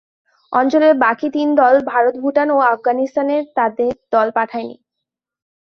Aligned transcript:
অঞ্চলের 0.53 0.93
বাকি 0.97 1.27
তিন 1.29 1.47
দল 1.55 1.75
ভারত, 1.85 2.15
ভুটান 2.17 2.47
ও 2.51 2.57
আফগানিস্তান 2.73 3.27
তাদের 3.55 3.91
দল 4.11 4.27
পাঠায় 4.31 4.65
নি। 4.67 4.75